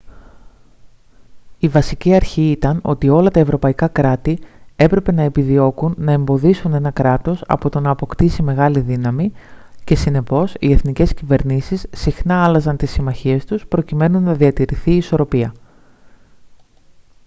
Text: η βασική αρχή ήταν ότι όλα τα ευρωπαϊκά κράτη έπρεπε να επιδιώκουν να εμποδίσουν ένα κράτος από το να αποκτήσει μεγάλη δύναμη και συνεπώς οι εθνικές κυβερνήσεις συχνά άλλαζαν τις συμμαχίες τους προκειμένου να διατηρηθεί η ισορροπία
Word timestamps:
η 1.57 1.67
βασική 1.67 2.15
αρχή 2.15 2.41
ήταν 2.51 2.79
ότι 2.83 3.09
όλα 3.09 3.29
τα 3.29 3.39
ευρωπαϊκά 3.39 3.87
κράτη 3.87 4.39
έπρεπε 4.75 5.11
να 5.11 5.21
επιδιώκουν 5.21 5.95
να 5.97 6.11
εμποδίσουν 6.11 6.73
ένα 6.73 6.91
κράτος 6.91 7.43
από 7.47 7.69
το 7.69 7.79
να 7.79 7.89
αποκτήσει 7.89 8.41
μεγάλη 8.43 8.79
δύναμη 8.79 9.31
και 9.83 9.95
συνεπώς 9.95 10.53
οι 10.59 10.71
εθνικές 10.71 11.13
κυβερνήσεις 11.13 11.87
συχνά 11.95 12.43
άλλαζαν 12.43 12.77
τις 12.77 12.91
συμμαχίες 12.91 13.45
τους 13.45 13.65
προκειμένου 13.67 14.19
να 14.19 14.33
διατηρηθεί 14.33 14.91
η 14.91 14.97
ισορροπία 14.97 15.53